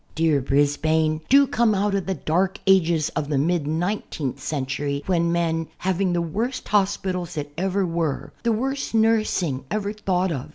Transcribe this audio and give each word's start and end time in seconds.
Dear 0.15 0.41
Brisbane, 0.41 1.21
do 1.29 1.45
come 1.45 1.75
out 1.75 1.93
of 1.93 2.07
the 2.07 2.15
dark 2.15 2.57
ages 2.65 3.09
of 3.09 3.29
the 3.29 3.37
mid 3.37 3.67
nineteenth 3.67 4.39
century 4.41 5.03
when 5.05 5.31
men— 5.31 5.67
having 5.87 6.11
the 6.13 6.23
worst 6.23 6.67
hospitals 6.69 7.35
that 7.35 7.51
ever 7.55 7.85
were, 7.85 8.33
the 8.41 8.51
worst 8.51 8.95
nursing 8.95 9.63
ever 9.69 9.93
thought 9.93 10.31
of. 10.31 10.49